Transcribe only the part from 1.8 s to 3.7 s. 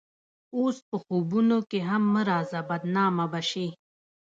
هم مه راځه بدنامه به شې